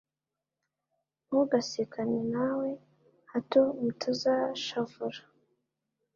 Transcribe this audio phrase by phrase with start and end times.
[1.25, 2.69] ntugasekane na we,
[3.31, 5.25] hato mutazashavurana